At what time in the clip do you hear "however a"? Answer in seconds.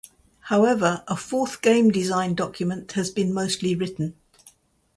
0.49-1.15